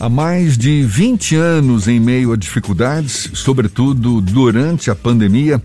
[0.00, 5.62] Há mais de 20 anos em meio a dificuldades, sobretudo durante a pandemia,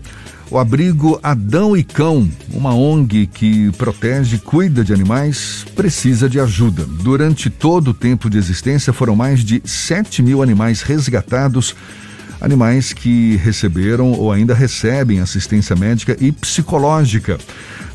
[0.50, 6.38] o abrigo Adão e Cão, uma ONG que protege e cuida de animais, precisa de
[6.38, 6.84] ajuda.
[6.84, 11.74] Durante todo o tempo de existência, foram mais de 7 mil animais resgatados,
[12.38, 17.38] animais que receberam ou ainda recebem assistência médica e psicológica.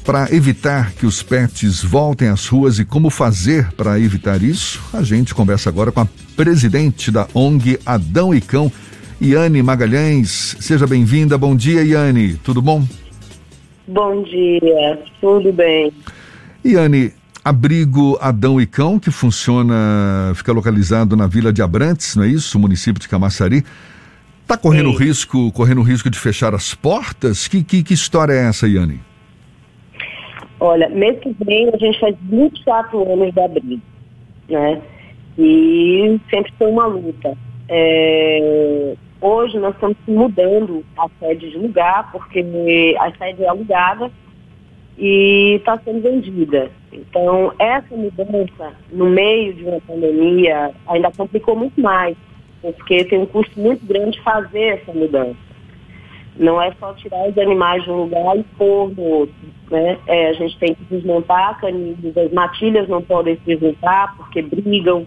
[0.03, 5.03] Para evitar que os pets voltem às ruas e como fazer para evitar isso, a
[5.03, 8.71] gente conversa agora com a presidente da ONG Adão e Cão,
[9.21, 10.57] Iane Magalhães.
[10.59, 11.37] Seja bem-vinda.
[11.37, 12.33] Bom dia, Iane.
[12.43, 12.83] Tudo bom?
[13.87, 15.93] Bom dia, tudo bem.
[16.65, 17.13] Iane,
[17.45, 22.57] abrigo Adão e Cão, que funciona, fica localizado na Vila de Abrantes, não é isso?
[22.57, 23.63] Município de Camaçari.
[24.41, 25.03] Está correndo Sim.
[25.05, 27.47] risco, correndo risco de fechar as portas?
[27.47, 29.10] Que, que, que história é essa, Iane?
[30.63, 33.81] Olha, mês que vem a gente faz 24 anos de abrigo,
[34.47, 34.79] né?
[35.35, 37.35] E sempre foi uma luta.
[37.67, 42.45] É, hoje nós estamos mudando a sede de lugar, porque
[42.99, 44.11] a sede é alugada
[44.99, 46.69] e está sendo vendida.
[46.93, 52.15] Então, essa mudança no meio de uma pandemia ainda complicou muito mais,
[52.61, 55.50] porque tem um custo muito grande fazer essa mudança.
[56.41, 59.35] Não é só tirar os animais de um lugar e pôr no outro.
[59.69, 59.95] Né?
[60.07, 65.05] É, a gente tem que desmontar canis, as matilhas não podem se juntar porque brigam.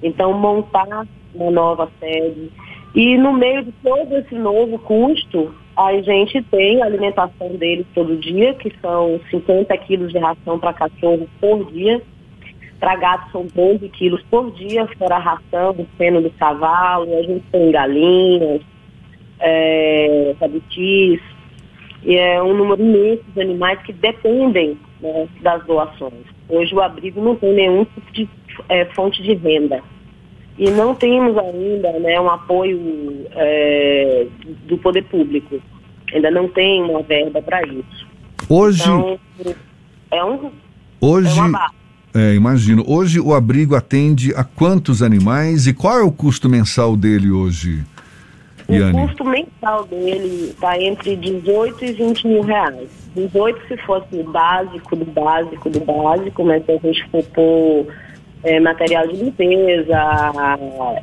[0.00, 2.48] Então, montar uma nova sede.
[2.94, 8.16] E no meio de todo esse novo custo, a gente tem a alimentação deles todo
[8.16, 12.00] dia, que são 50 quilos de ração para cachorro por dia.
[12.78, 17.22] Para gato são 12 quilos por dia, fora a ração, o feno do cavalo, a
[17.22, 18.60] gente tem galinhas,
[19.42, 20.34] é,
[22.04, 26.24] e é um número imenso de animais que dependem né, das doações.
[26.48, 28.28] Hoje o abrigo não tem nenhum tipo de
[28.68, 29.82] é, fonte de renda.
[30.58, 34.26] E não temos ainda né, um apoio é,
[34.66, 35.60] do poder público.
[36.12, 38.06] Ainda não tem uma verba para isso.
[38.48, 38.82] Hoje.
[38.82, 39.18] Então,
[40.10, 40.50] é um.
[41.00, 41.40] Hoje.
[42.14, 42.84] É, imagino.
[42.86, 47.82] Hoje o abrigo atende a quantos animais e qual é o custo mensal dele hoje?
[48.80, 52.88] O custo mensal dele está entre 18 e 20 mil reais.
[53.14, 57.86] 18 se fosse o básico, do básico, do básico, mas se a gente for pôr
[58.44, 59.98] é, material de limpeza,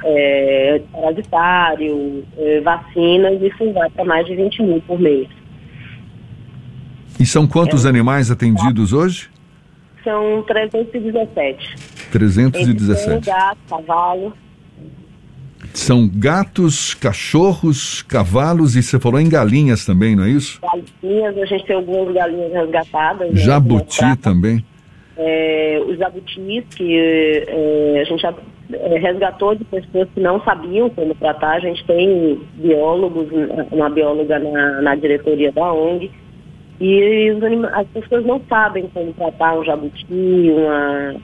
[0.03, 5.28] é, parasitário, é, vacinas, isso vai para mais de 20 mil por mês.
[7.19, 7.90] E são quantos é.
[7.90, 9.29] animais atendidos hoje?
[10.03, 11.75] São 317.
[12.12, 13.25] 317.
[13.25, 14.34] Gato, cavalo.
[15.79, 20.59] São gatos, cachorros, cavalos e você falou em galinhas também, não é isso?
[20.62, 23.31] Galinhas, a gente tem algumas galinhas resgatadas.
[23.31, 24.66] Né, Jabuti né, também.
[25.17, 26.97] É, os jabutis que
[27.47, 28.34] é, a gente já
[28.73, 31.56] é, resgatou de pessoas que não sabiam como tratar.
[31.56, 33.28] A gente tem biólogos,
[33.72, 36.11] uma bióloga na, na diretoria da ONG,
[36.79, 37.31] e
[37.73, 41.16] as pessoas não sabem como tratar um jabuti, uma,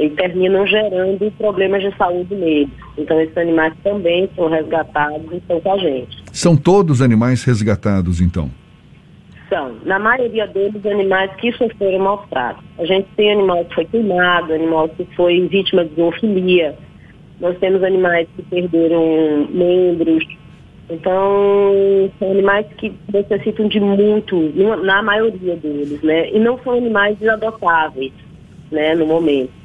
[0.00, 2.68] e terminam gerando problemas de saúde neles.
[2.96, 6.22] Então, esses animais também são resgatados e estão com a gente.
[6.32, 8.50] São todos animais resgatados, então?
[9.48, 9.76] São.
[9.84, 12.64] Na maioria deles, animais que sofreram maus tratos.
[12.78, 16.74] A gente tem animal que foi queimado, animal que foi vítima de zoofilia.
[17.40, 20.24] Nós temos animais que perderam membros.
[20.88, 24.36] Então, são animais que necessitam de muito,
[24.84, 26.30] na maioria deles, né?
[26.30, 28.12] E não são animais desadotáveis,
[28.70, 29.61] né, no momento.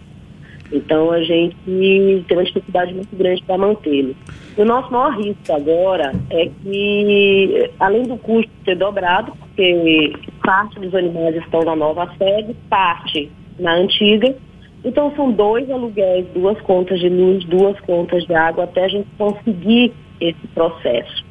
[0.72, 4.16] Então a gente tem uma dificuldade muito grande para mantê-lo.
[4.57, 10.13] O nosso maior risco agora é que, além do custo ser dobrado, porque
[10.44, 14.35] parte dos animais estão na nova sede, parte na antiga,
[14.83, 19.07] então são dois aluguéis, duas contas de luz, duas contas de água, até a gente
[19.17, 21.25] conseguir esse processo.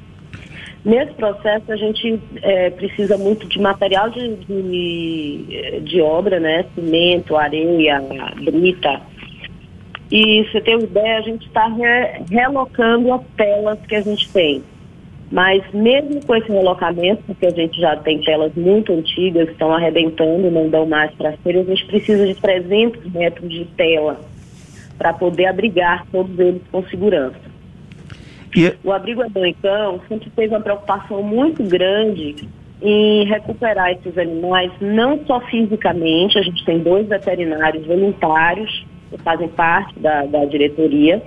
[0.84, 6.64] Nesse processo a gente é, precisa muito de material de, de, de obra, né?
[6.76, 8.00] Cimento, areia,
[8.44, 9.00] brita,
[10.10, 14.28] e você tem uma ideia, a gente está re relocando as telas que a gente
[14.32, 14.62] tem.
[15.30, 20.50] Mas mesmo com esse relocamento, porque a gente já tem telas muito antigas, estão arrebentando,
[20.50, 24.20] não dão mais para ser, a gente precisa de 300 metros de tela
[24.96, 27.40] para poder abrigar todos eles com segurança.
[28.54, 28.72] E...
[28.84, 29.22] O abrigo
[29.60, 32.48] Cão sempre teve uma preocupação muito grande
[32.80, 39.48] em recuperar esses animais, não só fisicamente, a gente tem dois veterinários voluntários que fazem
[39.48, 41.22] parte da, da diretoria,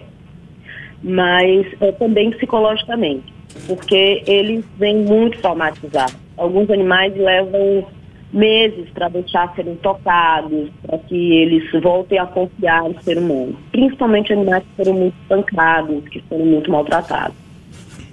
[1.04, 3.34] mas é, também psicologicamente,
[3.68, 6.18] porque eles vêm muito traumatizados.
[6.38, 7.86] Alguns animais levam
[8.32, 13.56] meses para deixar serem tocados, para que eles voltem a confiar no ser humano.
[13.72, 17.36] Principalmente animais que foram muito espancados, que foram muito maltratados.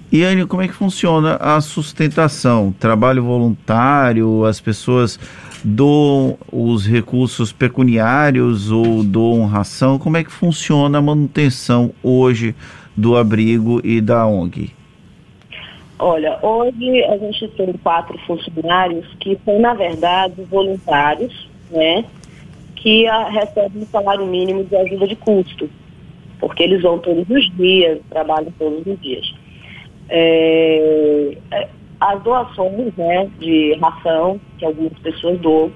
[0.09, 2.73] E Anne, como é que funciona a sustentação?
[2.79, 5.19] Trabalho voluntário, as pessoas
[5.63, 9.99] doam os recursos pecuniários ou doam ração?
[9.99, 12.55] Como é que funciona a manutenção hoje
[12.95, 14.71] do abrigo e da ONG?
[15.99, 22.05] Olha, hoje a gente tem quatro funcionários que são, na verdade, voluntários, né?
[22.75, 25.69] Que a, recebem um salário mínimo de ajuda de custo,
[26.39, 29.33] porque eles vão todos os dias, trabalham todos os dias.
[30.09, 31.67] É, é
[31.99, 35.71] as doações né, de ração, que algumas pessoas doam,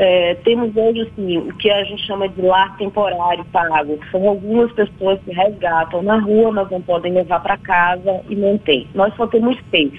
[0.00, 4.28] é, temos hoje assim, o que a gente chama de lar temporário pago, que são
[4.28, 8.86] algumas pessoas que resgatam na rua, mas não podem levar para casa e mantém.
[8.94, 9.92] Nós só temos seis.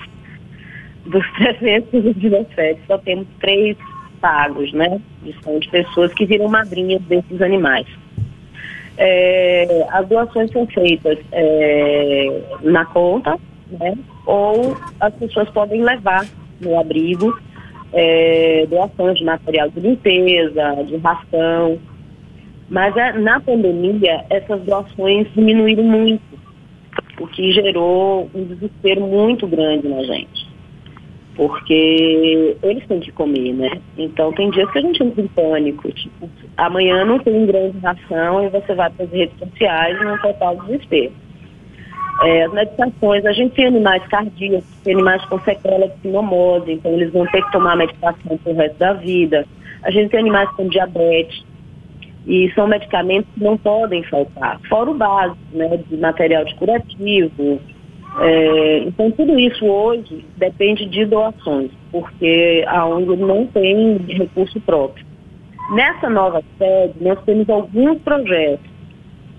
[1.06, 3.76] Dos 317, só temos três
[4.22, 5.02] pagos, né?
[5.44, 7.88] São de pessoas que viram madrinhas desses animais.
[8.98, 13.38] É, as doações são feitas é, na conta,
[13.72, 13.98] né?
[14.26, 16.26] Ou as pessoas podem levar
[16.62, 17.38] no abrigo
[17.94, 21.80] é, doações de material de limpeza, de ração.
[22.70, 26.22] Mas é, na pandemia, essas doações diminuíram muito,
[27.20, 30.48] o que gerou um desespero muito grande na gente.
[31.36, 33.82] Porque eles têm que comer, né?
[33.98, 38.44] Então tem dias que a gente entra em pânico, tipo, amanhã não tem grande ração
[38.44, 41.14] e você vai para as redes sociais e não total desespero.
[42.24, 46.92] É, as medicações, a gente tem animais cardíacos, tem animais com sequela de sinomose, então
[46.92, 49.46] eles vão ter que tomar medicação pro resto da vida.
[49.84, 51.44] A gente tem animais com diabetes,
[52.28, 57.60] e são medicamentos que não podem faltar, fora o básico, né, de material de curativo.
[58.20, 65.06] É, então tudo isso hoje depende de doações, porque a ONG não tem recurso próprio.
[65.72, 68.79] Nessa nova sede, nós temos alguns projetos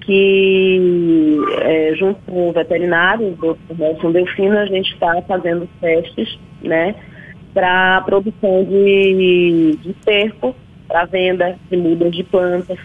[0.00, 3.78] que, é, junto com o veterinário, o Dr.
[3.78, 6.94] Nelson Delfino, a gente está fazendo testes, né,
[7.52, 10.54] para produção de, de cerco,
[10.88, 12.78] para venda de mudas de plantas.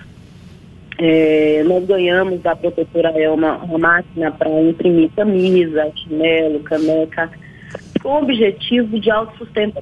[0.98, 7.30] É, nós ganhamos da protetora Elma uma máquina para imprimir camisa, chinelo, caneca,
[8.02, 9.10] com o objetivo de,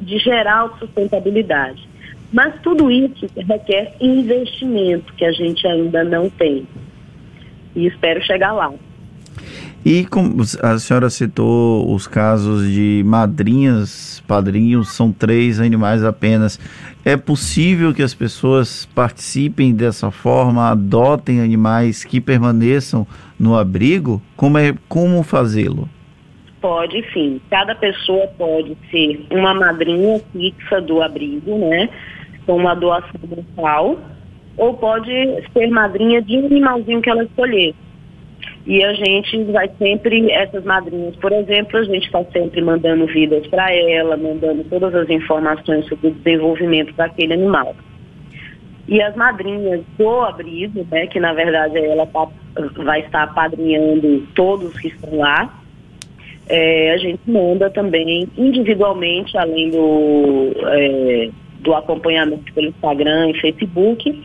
[0.02, 1.88] de gerar autossustentabilidade.
[2.32, 6.66] Mas tudo isso requer investimento que a gente ainda não tem
[7.76, 8.72] e espero chegar lá.
[9.86, 16.58] E como a senhora citou os casos de madrinhas, padrinhos, são três animais apenas.
[17.04, 23.06] É possível que as pessoas participem dessa forma, adotem animais que permaneçam
[23.38, 24.22] no abrigo?
[24.38, 25.90] Como é como fazê-lo?
[26.62, 27.42] Pode sim.
[27.50, 31.90] Cada pessoa pode ser uma madrinha fixa do abrigo, né?
[32.46, 34.00] Com uma doação mensal
[34.58, 35.12] ou pode
[35.52, 37.74] ser madrinha de um animalzinho que ela escolher.
[38.66, 43.46] E a gente vai sempre, essas madrinhas, por exemplo, a gente está sempre mandando vidas
[43.48, 47.76] para ela, mandando todas as informações sobre o desenvolvimento daquele animal.
[48.88, 52.28] E as madrinhas do abrigo, né, que na verdade ela tá,
[52.84, 55.54] vai estar apadrinhando todos que estão lá,
[56.48, 61.30] é, a gente manda também individualmente, além do, é,
[61.60, 64.24] do acompanhamento pelo Instagram e Facebook,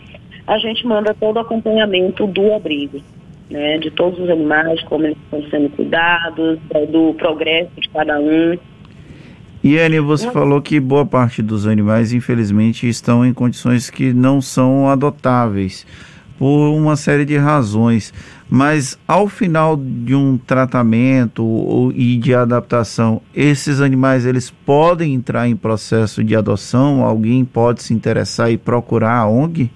[0.48, 3.00] a gente manda todo o acompanhamento do abrigo,
[3.50, 6.58] né, de todos os animais, como eles estão sendo cuidados,
[6.90, 8.56] do progresso de cada um.
[9.62, 10.32] E Anne, você uhum.
[10.32, 15.86] falou que boa parte dos animais, infelizmente, estão em condições que não são adotáveis
[16.38, 18.14] por uma série de razões.
[18.48, 25.46] Mas ao final de um tratamento ou, e de adaptação, esses animais eles podem entrar
[25.46, 27.04] em processo de adoção?
[27.04, 29.70] Alguém pode se interessar e procurar a ONG?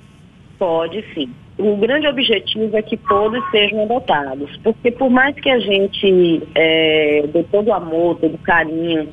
[0.63, 1.29] Pode sim.
[1.59, 7.25] O grande objetivo é que todos sejam adotados, porque por mais que a gente é,
[7.33, 9.09] dê todo o amor, todo o carinho,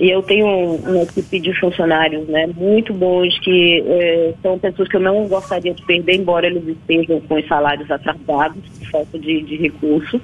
[0.00, 4.96] e eu tenho uma equipe de funcionários né, muito bons, que é, são pessoas que
[4.96, 9.42] eu não gostaria de perder, embora eles estejam com os salários atrasados, por falta de,
[9.42, 10.20] de recurso.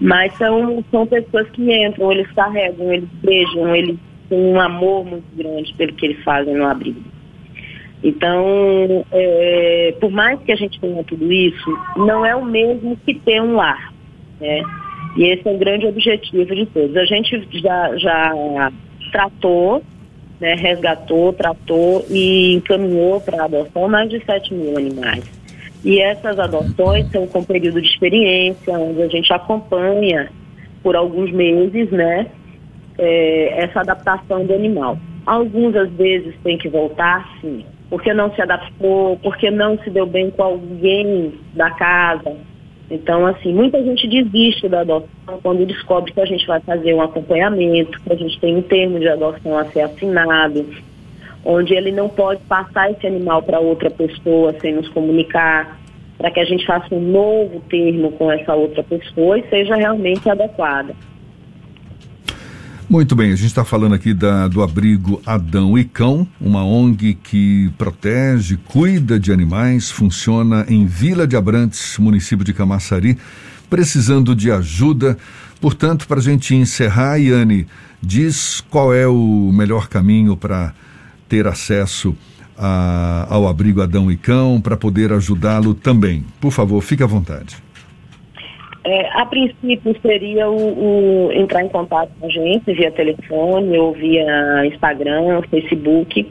[0.00, 3.98] Mas são, são pessoas que entram, eles carregam, eles beijam, eles
[4.30, 7.13] têm um amor muito grande pelo que eles fazem no abrigo.
[8.04, 13.14] Então, é, por mais que a gente tenha tudo isso, não é o mesmo que
[13.14, 13.94] ter um lar.
[14.38, 14.60] Né?
[15.16, 16.94] E esse é o grande objetivo de todos.
[16.98, 18.70] A gente já, já
[19.10, 19.82] tratou,
[20.38, 25.24] né, resgatou, tratou e encaminhou para adoção mais de 7 mil animais.
[25.82, 30.30] E essas adoções são com período de experiência, onde a gente acompanha
[30.82, 32.26] por alguns meses, né,
[32.98, 34.98] é, essa adaptação do animal.
[35.24, 40.04] Alguns, às vezes, têm que voltar, sim, porque não se adaptou, porque não se deu
[40.04, 42.36] bem com alguém da casa.
[42.90, 47.00] Então, assim, muita gente desiste da adoção quando descobre que a gente vai fazer um
[47.00, 50.66] acompanhamento, que a gente tem um termo de adoção a ser assinado,
[51.44, 55.78] onde ele não pode passar esse animal para outra pessoa sem nos comunicar,
[56.18, 60.28] para que a gente faça um novo termo com essa outra pessoa e seja realmente
[60.28, 60.96] adequada.
[62.94, 67.14] Muito bem, a gente está falando aqui da, do abrigo Adão e Cão, uma ONG
[67.14, 73.18] que protege, cuida de animais, funciona em Vila de Abrantes, município de Camaçari,
[73.68, 75.18] precisando de ajuda.
[75.60, 77.66] Portanto, para a gente encerrar, Iane,
[78.00, 80.72] diz qual é o melhor caminho para
[81.28, 82.16] ter acesso
[82.56, 86.24] a, ao abrigo Adão e Cão, para poder ajudá-lo também.
[86.40, 87.56] Por favor, fique à vontade.
[88.84, 93.92] É, a princípio seria o, o, entrar em contato com a gente via telefone ou
[93.94, 96.30] via Instagram, Facebook,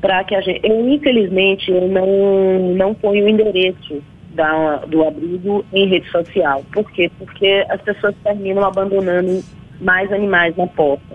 [0.00, 0.66] para que a gente.
[0.66, 4.02] Eu infelizmente eu não, não ponho o endereço
[4.34, 6.64] da, do abrigo em rede social.
[6.72, 7.10] Por quê?
[7.18, 9.44] Porque as pessoas terminam abandonando
[9.78, 11.14] mais animais na porta.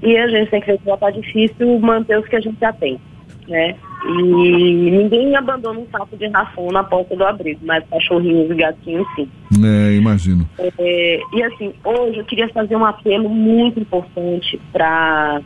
[0.00, 2.72] E a gente tem que ver que está difícil manter os que a gente já
[2.72, 3.00] tem.
[3.48, 3.74] Né?
[4.06, 9.06] E ninguém abandona um saco de ração na porta do abrigo, mas cachorrinhos e gatinhos
[9.16, 9.28] sim.
[9.64, 10.48] É, imagino.
[10.58, 15.42] É, e assim, hoje eu queria fazer um apelo muito importante para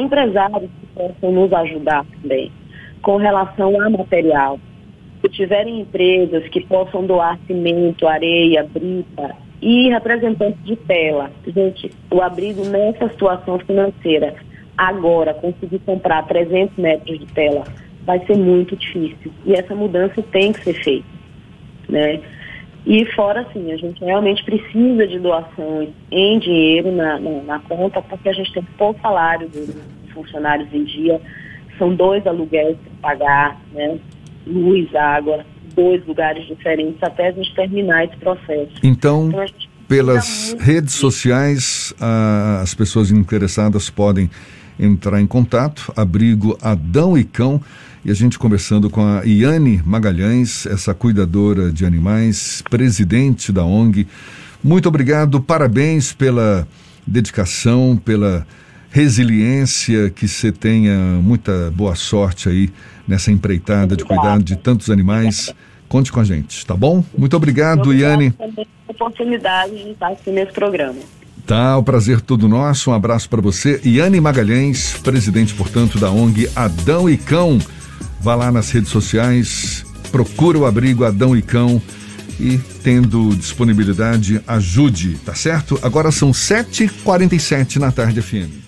[0.00, 2.50] empresários que possam nos ajudar também
[3.02, 4.58] com relação a material.
[5.20, 11.30] Se tiverem empresas que possam doar cimento, areia, brita e representantes de tela.
[11.46, 14.34] Gente, o abrigo nessa situação financeira
[14.78, 17.64] agora conseguir comprar 300 metros de tela
[18.04, 19.32] vai ser muito difícil.
[19.44, 21.08] E essa mudança tem que ser feita,
[21.88, 22.20] né?
[22.86, 28.00] E fora, assim, a gente realmente precisa de doações em dinheiro na, na, na conta,
[28.00, 29.76] porque a gente tem pouco salário dos
[30.14, 31.20] funcionários em dia,
[31.76, 33.98] são dois aluguéis para pagar, né?
[34.46, 35.44] Luz, água,
[35.74, 38.72] dois lugares diferentes até a gente terminar esse processo.
[38.82, 39.44] Então, então
[39.86, 41.94] pelas redes sociais,
[42.62, 44.30] as pessoas interessadas podem
[44.78, 47.60] entrar em contato, abrigo Adão e Cão,
[48.04, 54.06] e a gente conversando com a Iane Magalhães, essa cuidadora de animais, presidente da ONG.
[54.62, 56.66] Muito obrigado, parabéns pela
[57.06, 58.46] dedicação, pela
[58.90, 62.70] resiliência, que você tenha muita boa sorte aí
[63.06, 65.52] nessa empreitada de cuidar de tantos animais.
[65.88, 67.02] Conte com a gente, tá bom?
[67.16, 68.34] Muito obrigado, Iane.
[68.86, 70.98] oportunidade de estar aqui nesse programa.
[71.48, 72.90] Tá, o prazer todo nosso.
[72.90, 73.80] Um abraço para você.
[73.82, 77.58] Iane Magalhães, presidente, portanto, da ONG Adão e Cão.
[78.20, 81.80] Vá lá nas redes sociais, procura o abrigo Adão e Cão
[82.38, 85.78] e, tendo disponibilidade, ajude, tá certo?
[85.82, 88.67] Agora são 7h47 na tarde FM.